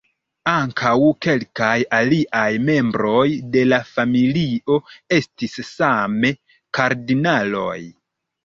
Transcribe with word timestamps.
Ankaŭ 0.51 0.93
kelkaj 1.25 1.73
aliaj 1.97 2.47
membroj 2.71 3.27
de 3.57 3.63
la 3.67 3.79
familio 3.91 4.81
estis 5.19 5.61
same 5.69 6.33
kardinaloj. 6.81 7.79